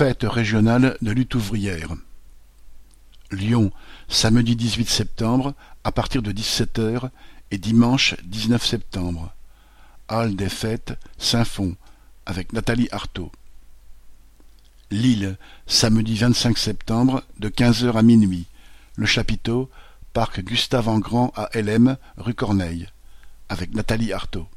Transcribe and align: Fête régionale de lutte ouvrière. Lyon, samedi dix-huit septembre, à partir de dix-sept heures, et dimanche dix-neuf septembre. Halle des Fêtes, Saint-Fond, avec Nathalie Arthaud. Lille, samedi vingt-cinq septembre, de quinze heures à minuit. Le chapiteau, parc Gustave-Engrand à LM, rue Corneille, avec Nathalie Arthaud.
Fête 0.00 0.24
régionale 0.24 0.96
de 1.02 1.10
lutte 1.10 1.34
ouvrière. 1.34 1.90
Lyon, 3.32 3.70
samedi 4.08 4.56
dix-huit 4.56 4.88
septembre, 4.88 5.52
à 5.84 5.92
partir 5.92 6.22
de 6.22 6.32
dix-sept 6.32 6.78
heures, 6.78 7.10
et 7.50 7.58
dimanche 7.58 8.16
dix-neuf 8.24 8.64
septembre. 8.64 9.34
Halle 10.08 10.36
des 10.36 10.48
Fêtes, 10.48 10.98
Saint-Fond, 11.18 11.76
avec 12.24 12.54
Nathalie 12.54 12.88
Arthaud. 12.92 13.30
Lille, 14.90 15.36
samedi 15.66 16.14
vingt-cinq 16.16 16.56
septembre, 16.56 17.22
de 17.38 17.50
quinze 17.50 17.84
heures 17.84 17.98
à 17.98 18.02
minuit. 18.02 18.46
Le 18.96 19.04
chapiteau, 19.04 19.68
parc 20.14 20.40
Gustave-Engrand 20.40 21.30
à 21.36 21.50
LM, 21.52 21.98
rue 22.16 22.32
Corneille, 22.32 22.88
avec 23.50 23.74
Nathalie 23.74 24.14
Arthaud. 24.14 24.48